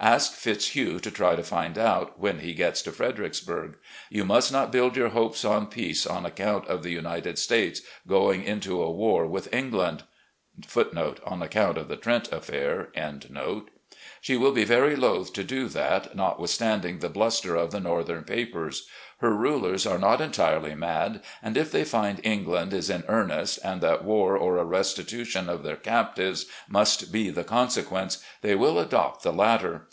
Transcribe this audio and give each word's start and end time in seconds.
Ask 0.00 0.34
Fitzhugh 0.34 1.00
to 1.00 1.10
try 1.10 1.34
to 1.34 1.42
find 1.42 1.76
out, 1.76 2.20
when 2.20 2.38
he 2.38 2.54
gets 2.54 2.82
to 2.82 2.92
Fredericksburg. 2.92 3.78
Y 4.14 4.20
ou 4.20 4.24
must 4.24 4.52
not 4.52 4.70
build 4.70 4.96
your 4.96 5.08
hopes 5.08 5.44
on 5.44 5.66
peace 5.66 6.06
on 6.06 6.24
account 6.24 6.68
of 6.68 6.84
the 6.84 6.92
United 6.92 7.36
States 7.36 7.82
going 8.06 8.44
into 8.44 8.80
a 8.80 8.92
war 8.92 9.26
with 9.26 9.52
England.* 9.52 10.04
She 10.62 10.86
will 14.36 14.52
be 14.52 14.64
very 14.64 14.96
loath 14.96 15.32
to 15.32 15.44
do 15.44 15.68
that, 15.68 16.16
notwithstand 16.16 16.84
ing 16.84 16.98
the 17.00 17.08
bluster 17.08 17.56
of 17.56 17.72
the 17.72 17.80
Northern 17.80 18.22
papers. 18.22 18.86
Her 19.18 19.34
rulers 19.34 19.84
are 19.84 19.98
not 19.98 20.20
entirely 20.20 20.76
mad, 20.76 21.22
and 21.42 21.56
if 21.56 21.72
they 21.72 21.82
find 21.82 22.20
England 22.22 22.72
is 22.72 22.88
in 22.88 23.02
earnest, 23.08 23.58
and 23.64 23.80
that 23.80 24.04
war 24.04 24.36
or 24.36 24.58
a 24.58 24.64
restitution 24.64 25.48
of 25.48 25.64
their 25.64 25.76
captives 25.76 26.46
must 26.68 27.10
be 27.12 27.30
the 27.30 27.42
consequence, 27.42 28.22
they 28.42 28.54
will 28.54 28.78
adopt 28.78 29.24
the 29.24 29.32
latter. 29.32 29.86